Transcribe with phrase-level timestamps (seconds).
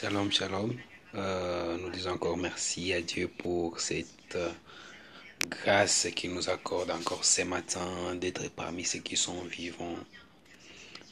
[0.00, 0.76] Shalom, shalom.
[1.16, 4.52] Euh, nous disons encore merci à Dieu pour cette euh,
[5.48, 9.96] grâce qu'il nous accorde encore ce matin d'être parmi ceux qui sont vivants.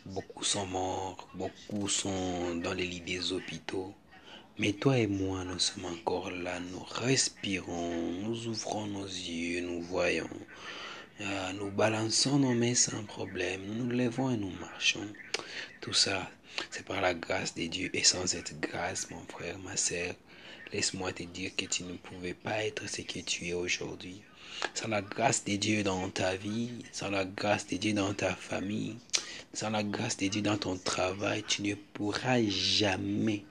[0.04, 3.92] Beaucoup sont morts, beaucoup sont dans les lits des hôpitaux.
[4.56, 9.82] Mais toi et moi, nous sommes encore là, nous respirons, nous ouvrons nos yeux, nous
[9.82, 10.30] voyons,
[11.20, 15.06] euh, nous balançons nos mains sans problème, nous levons et nous marchons.
[15.80, 16.30] Tout ça,
[16.70, 17.90] c'est par la grâce de Dieu.
[17.94, 20.14] Et sans cette grâce, mon frère, ma sœur,
[20.72, 24.20] laisse-moi te dire que tu ne pouvais pas être ce que tu es aujourd'hui.
[24.74, 28.34] Sans la grâce de Dieu dans ta vie, sans la grâce de Dieu dans ta
[28.34, 28.96] famille,
[29.54, 33.44] sans la grâce de Dieu dans ton travail, tu ne pourras jamais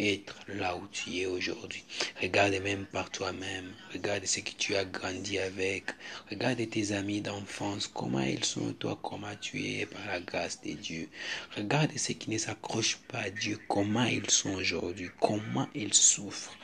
[0.00, 1.84] être là où tu es aujourd'hui.
[2.20, 3.72] Regarde même par toi-même.
[3.92, 5.84] Regarde ce que tu as grandi avec.
[6.30, 10.72] Regarde tes amis d'enfance, comment ils sont, toi, comment tu es par la grâce de
[10.72, 11.08] Dieu?
[11.56, 16.56] Regarde ceux qui ne s'accrochent pas à Dieu, comment ils sont aujourd'hui, comment ils souffrent?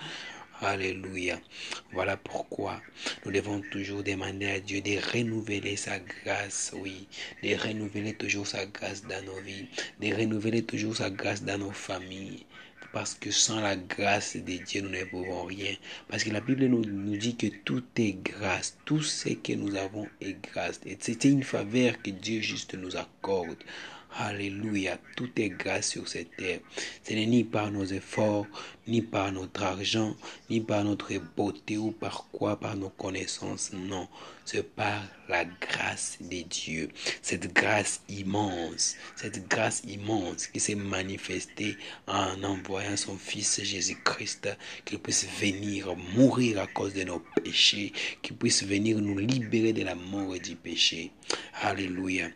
[0.62, 1.38] Alléluia.
[1.92, 2.80] Voilà pourquoi
[3.24, 7.06] nous devons toujours demander à Dieu de renouveler sa grâce, oui,
[7.42, 9.66] de renouveler toujours sa grâce dans nos vies,
[10.00, 12.46] de renouveler toujours sa grâce dans nos familles.
[12.96, 15.74] Parce que sans la grâce de Dieu, nous ne pouvons rien.
[16.08, 18.78] Parce que la Bible nous, nous dit que tout est grâce.
[18.86, 20.80] Tout ce que nous avons est grâce.
[20.86, 23.58] Et c'est une faveur que Dieu juste nous accorde.
[24.18, 24.98] Alléluia.
[25.14, 26.60] Tout est grâce sur cette terre.
[27.02, 28.46] Ce n'est ni par nos efforts,
[28.86, 30.16] ni par notre argent,
[30.48, 33.72] ni par notre beauté ou par quoi, par nos connaissances.
[33.74, 34.08] Non.
[34.46, 36.88] C'est par la grâce de Dieu.
[37.20, 44.48] Cette grâce immense, cette grâce immense qui s'est manifestée en envoyant son Fils Jésus-Christ,
[44.84, 49.82] qu'il puisse venir mourir à cause de nos péchés, qu'il puisse venir nous libérer de
[49.82, 51.10] la mort du péché.
[51.60, 52.30] Alléluia.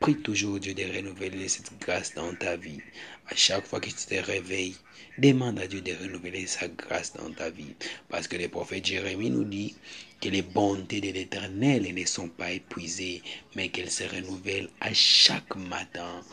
[0.00, 2.80] Prie toujours Dieu de renouveler cette grâce dans ta vie.
[3.26, 4.76] À chaque fois que tu te réveilles,
[5.18, 7.74] demande à Dieu de renouveler sa grâce dans ta vie.
[8.08, 9.74] Parce que le prophète Jérémie nous dit
[10.20, 13.22] que les bontés de l'Éternel ne sont pas épuisées,
[13.56, 16.24] mais qu'elles se renouvellent à chaque matin,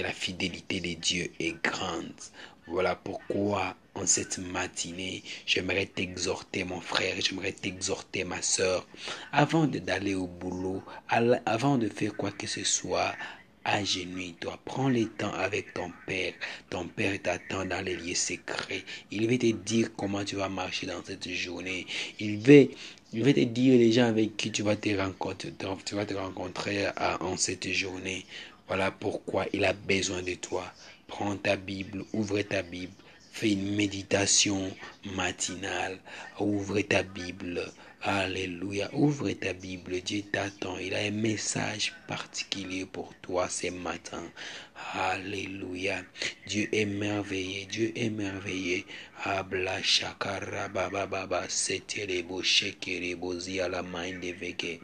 [0.00, 2.12] la fidélité de Dieu est grande.
[2.66, 8.86] Voilà pourquoi en cette matinée, j'aimerais t'exhorter mon frère, j'aimerais t'exhorter ma soeur,
[9.32, 10.82] avant d'aller au boulot,
[11.44, 13.12] avant de faire quoi que ce soit,
[13.64, 16.32] agenouille-toi, prends le temps avec ton Père.
[16.70, 18.84] Ton Père t'attend dans les lieux secrets.
[19.10, 21.86] Il veut te dire comment tu vas marcher dans cette journée.
[22.18, 22.68] Il veut,
[23.12, 25.52] il veut te dire les gens avec qui tu vas te rencontrer,
[25.84, 26.86] tu vas te rencontrer
[27.20, 28.24] en cette journée.
[28.66, 30.64] Voilà pourquoi il a besoin de toi.
[31.06, 32.92] Prends ta Bible, ouvre ta Bible,
[33.32, 34.70] fais une méditation
[35.16, 35.98] matinale,
[36.38, 37.72] ouvre ta Bible.
[38.04, 38.90] Alléluia.
[38.94, 40.00] Ouvre ta Bible.
[40.00, 40.76] Dieu t'attend.
[40.78, 44.24] Il a un message particulier pour toi ce matin.
[44.94, 46.02] Alléluia.
[46.48, 47.66] Dieu est merveilleux.
[47.66, 48.82] Dieu est merveilleux.
[49.22, 53.34] Abla shakara baba baba seterebo shekerebo
[53.70, 54.80] la main veke.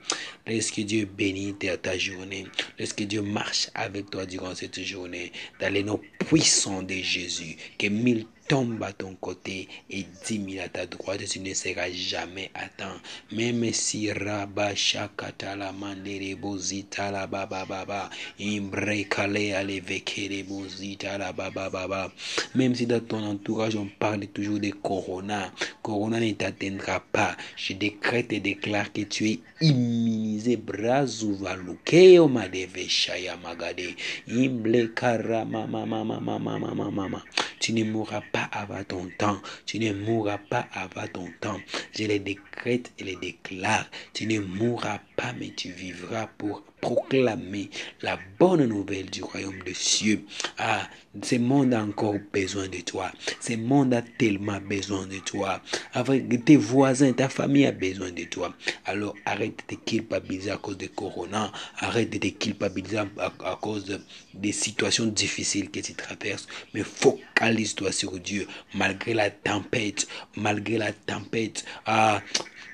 [0.46, 2.46] Laisse que Dieu bénisse ta journée.
[2.78, 5.32] Laisse que Dieu marche avec toi durant cette journée.
[5.58, 7.56] Dans les noms puissants de Jésus.
[7.76, 11.90] Que mille tombent à ton côté et dix mille à ta droite, tu ne seras
[11.90, 12.96] jamais atteint.
[13.30, 18.08] Même si Rabba Shakatala Mandere Bozita la Baba Baba,
[18.40, 22.10] Imbrekale Alevekere Bozita la Baba Baba.
[22.54, 27.36] Même si dans ton entourage on parle toujours de Corona, Corona ne t'atteindra pas.
[27.56, 30.56] Je décrète et déclare que tu es immunisé.
[30.56, 33.94] Brazuvalukeo Madeve Shaya Magade.
[34.28, 37.22] Imblekara Mama Mama Mama Mama Mama.
[37.60, 39.40] Tu ne mourras pas avant ton temps.
[39.66, 41.60] Tu ne mourras pas avant ton temps.
[41.92, 43.86] Je les décrète et les déclare.
[44.14, 47.70] Tu ne mourras pas, mais tu vivras pour proclamer
[48.02, 50.24] la bonne nouvelle du royaume de cieux.
[50.58, 50.88] Ah,
[51.22, 53.10] ce monde a encore besoin de toi.
[53.40, 55.60] Ce monde a tellement besoin de toi.
[55.92, 58.54] Avec tes voisins, ta famille a besoin de toi.
[58.84, 61.52] Alors arrête de te culpabiliser à cause de Corona.
[61.78, 63.98] Arrête de te culpabiliser à, cause
[64.34, 66.46] des situations difficiles que tu traverses.
[66.74, 68.46] Mais focalise-toi sur Dieu.
[68.74, 71.64] Malgré la tempête, malgré la tempête.
[71.86, 72.22] Ah,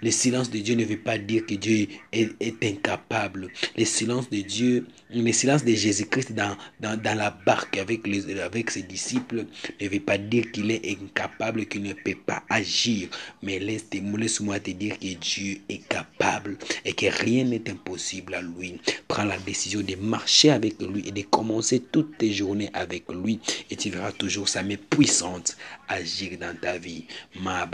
[0.05, 3.49] le silence de Dieu ne veut pas dire que Dieu est, incapable.
[3.75, 6.57] Le silence de Dieu, le silence de Jésus-Christ dans,
[7.03, 9.47] la barque avec, les, avec ses disciples
[9.81, 13.09] ne veut pas dire qu'il est incapable, qu'il ne peut pas agir.
[13.43, 18.79] Mais laisse-moi te dire que Dieu est capable et que rien n'est impossible à lui.
[19.09, 23.41] Prends la décision de marcher avec lui et de commencer toutes tes journées avec lui
[23.71, 25.57] et tu verras toujours sa main puissante
[25.89, 27.07] agir dans ta vie.
[27.41, 27.65] Ma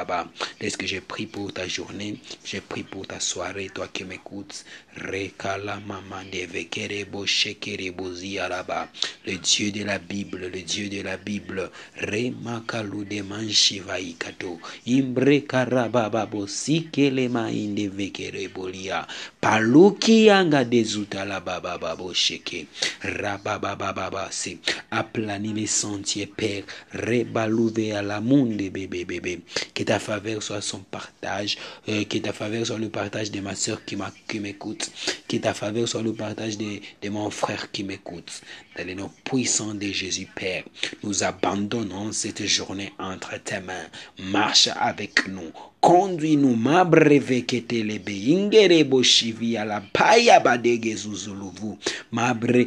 [0.00, 0.28] shakarababa
[0.60, 4.64] Est-ce que j'ai pris pour ta journée, j'ai pris pour ta soirée, toi qui m'écoutes.
[4.96, 8.88] Rekala mama devekerebo shekerebo ziaraba.
[9.26, 11.70] Le Dieu de la Bible, le Dieu de la Bible.
[11.96, 14.58] Remakalu de manchivaikato.
[14.86, 19.06] Imbre karababo sikelema inde vekerebolia.
[19.40, 22.66] Paluki yanga dezuta la baba babo sheke.
[23.02, 24.58] Rababababa c'est
[24.90, 26.64] aplani les sentiers, Père.
[26.92, 29.40] Rebalouve à la monde, bébé, bébé.
[29.74, 31.56] Que ta faveur soit son partage.
[31.88, 33.52] euh, que ta faveur soit le partage de ma
[33.96, 34.90] m'a- qui m'écoute.
[35.30, 38.42] Que ta faveur soit le partage de, de mon frère qui m'écoute.
[38.76, 40.64] Dans les noms puissants de Jésus, Père,
[41.04, 43.86] nous abandonnons cette journée entre tes mains.
[44.18, 45.52] Marche avec nous.
[45.80, 51.78] Conduis-nous, ma ingere boshivi ala paya badege zuzuluvu,
[52.10, 52.66] ma bre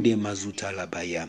[0.00, 1.28] de mazuta la baya.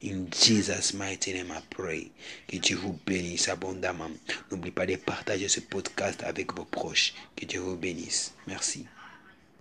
[0.00, 2.10] In Jesus' mighty name, I.
[2.48, 4.08] Que Dieu vous bénisse abondamment.
[4.50, 7.12] N'oubliez pas de partager ce podcast avec vos proches.
[7.36, 8.32] Que Dieu vous bénisse.
[8.46, 8.86] Merci.